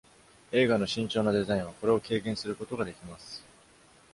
[0.51, 3.43] 映画の慎重なデザインはこれを軽減することができます。